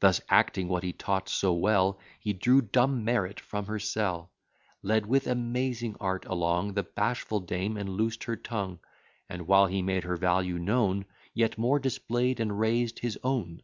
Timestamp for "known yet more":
10.58-11.78